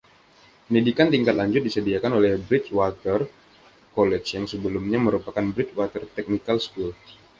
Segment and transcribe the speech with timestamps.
[0.65, 3.19] Pendidikan Tingkat Lanjut disediakan oleh Bridgwater
[3.95, 6.91] College yang sebelumnya merupakan Bridgwater Technical School.